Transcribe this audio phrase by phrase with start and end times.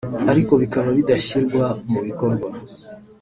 [0.31, 2.49] ariko bikaba bidashyirwa mu bikorwa